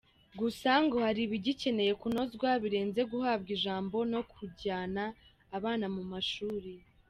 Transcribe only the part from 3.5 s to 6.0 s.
ijambo no kujyana abana